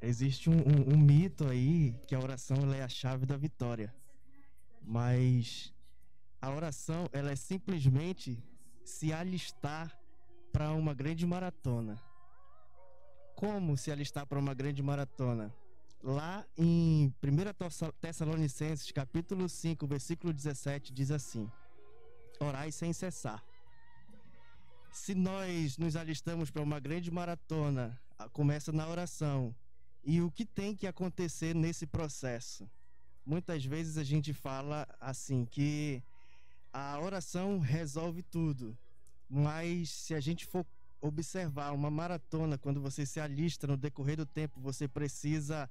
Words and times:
existe 0.00 0.48
um, 0.48 0.56
um, 0.58 0.94
um, 0.94 0.98
mito 0.98 1.46
aí 1.48 1.94
que 2.06 2.14
a 2.14 2.18
oração 2.18 2.72
é 2.72 2.82
a 2.82 2.88
chave 2.88 3.26
da 3.26 3.36
vitória. 3.36 3.94
Mas 4.82 5.72
a 6.40 6.50
oração 6.50 7.06
ela 7.12 7.30
é 7.30 7.36
simplesmente 7.36 8.42
se 8.84 9.12
alistar 9.12 9.96
para 10.52 10.72
uma 10.72 10.94
grande 10.94 11.26
maratona. 11.26 12.00
Como 13.36 13.76
se 13.76 13.90
alistar 13.90 14.26
para 14.26 14.38
uma 14.38 14.54
grande 14.54 14.82
maratona? 14.82 15.54
Lá 16.02 16.46
em 16.56 17.14
1 17.22 17.92
Tessalonicenses, 18.00 18.90
capítulo 18.90 19.48
5, 19.48 19.86
versículo 19.86 20.32
17, 20.32 20.92
diz 20.92 21.10
assim: 21.10 21.50
Orai 22.40 22.72
sem 22.72 22.92
cessar. 22.92 23.44
Se 24.90 25.14
nós 25.14 25.78
nos 25.78 25.94
alistamos 25.94 26.50
para 26.50 26.62
uma 26.62 26.80
grande 26.80 27.10
maratona, 27.10 28.00
começa 28.32 28.72
na 28.72 28.88
oração. 28.88 29.54
E 30.04 30.20
o 30.20 30.30
que 30.30 30.44
tem 30.44 30.74
que 30.74 30.86
acontecer 30.86 31.54
nesse 31.54 31.86
processo? 31.86 32.68
Muitas 33.24 33.64
vezes 33.64 33.98
a 33.98 34.04
gente 34.04 34.32
fala 34.32 34.86
assim 34.98 35.44
que 35.44 36.02
a 36.72 36.98
oração 36.98 37.58
resolve 37.58 38.22
tudo, 38.22 38.76
mas 39.28 39.90
se 39.90 40.14
a 40.14 40.20
gente 40.20 40.46
for 40.46 40.64
observar 41.00 41.72
uma 41.72 41.90
maratona, 41.90 42.58
quando 42.58 42.80
você 42.80 43.04
se 43.06 43.20
alista 43.20 43.66
no 43.66 43.76
decorrer 43.76 44.16
do 44.16 44.26
tempo, 44.26 44.60
você 44.60 44.88
precisa 44.88 45.68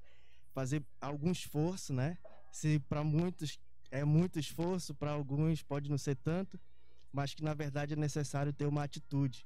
fazer 0.54 0.82
algum 1.00 1.30
esforço, 1.30 1.92
né? 1.92 2.16
Se 2.52 2.78
para 2.88 3.04
muitos 3.04 3.58
é 3.90 4.04
muito 4.04 4.38
esforço, 4.38 4.94
para 4.94 5.10
alguns 5.10 5.62
pode 5.62 5.90
não 5.90 5.98
ser 5.98 6.16
tanto, 6.16 6.58
mas 7.12 7.34
que 7.34 7.42
na 7.42 7.54
verdade 7.54 7.94
é 7.94 7.96
necessário 7.96 8.52
ter 8.52 8.66
uma 8.66 8.84
atitude. 8.84 9.44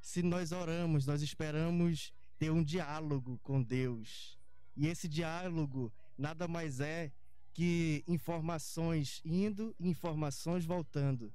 Se 0.00 0.22
nós 0.22 0.52
oramos, 0.52 1.06
nós 1.06 1.22
esperamos 1.22 2.12
ter 2.42 2.50
um 2.50 2.64
diálogo 2.64 3.38
com 3.40 3.62
Deus. 3.62 4.36
E 4.76 4.88
esse 4.88 5.06
diálogo 5.06 5.92
nada 6.18 6.48
mais 6.48 6.80
é 6.80 7.12
que 7.54 8.02
informações 8.08 9.20
indo 9.24 9.72
e 9.78 9.88
informações 9.88 10.64
voltando. 10.64 11.32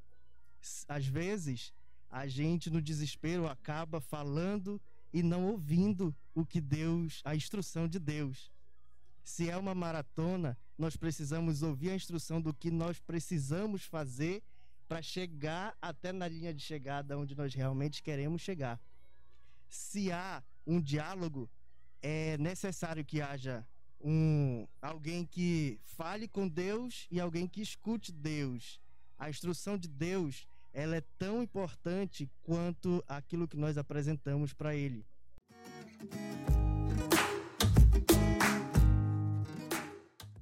Às 0.86 1.08
vezes, 1.08 1.72
a 2.10 2.28
gente 2.28 2.70
no 2.70 2.82
desespero 2.82 3.48
acaba 3.48 4.02
falando 4.02 4.82
e 5.14 5.24
não 5.24 5.46
ouvindo 5.46 6.14
o 6.36 6.46
que 6.46 6.60
Deus, 6.60 7.22
a 7.24 7.34
instrução 7.34 7.88
de 7.88 8.00
Deus. 8.00 8.52
Se 9.24 9.50
é 9.50 9.56
uma 9.56 9.74
maratona, 9.74 10.58
nós 10.78 10.98
precisamos 10.98 11.64
ouvir 11.64 11.92
a 11.92 11.96
instrução 11.96 12.42
do 12.42 12.54
que 12.54 12.70
nós 12.70 13.00
precisamos 13.00 13.86
fazer 13.86 14.44
para 14.90 15.02
chegar 15.02 15.74
até 15.82 16.12
na 16.12 16.28
linha 16.28 16.54
de 16.54 16.62
chegada 16.62 17.18
onde 17.18 17.34
nós 17.34 17.54
realmente 17.54 18.04
queremos 18.04 18.42
chegar. 18.42 18.78
Se 19.70 20.12
há 20.12 20.44
um 20.68 20.82
diálogo, 20.82 21.50
é 22.02 22.38
necessário 22.38 23.04
que 23.04 23.22
haja 23.22 23.66
um 24.00 24.68
alguém 24.82 25.26
que 25.26 25.80
fale 25.84 26.28
com 26.28 26.48
Deus 26.48 27.08
e 27.10 27.20
alguém 27.20 27.48
que 27.48 27.62
escute 27.62 28.12
Deus. 28.12 28.80
A 29.18 29.30
instrução 29.30 29.78
de 29.78 29.88
Deus, 29.88 30.48
ela 30.74 30.98
é 30.98 31.02
tão 31.18 31.42
importante 31.42 32.30
quanto 32.44 33.04
aquilo 33.08 33.48
que 33.48 33.58
nós 33.58 33.78
apresentamos 33.78 34.54
para 34.54 34.76
ele. 34.76 35.06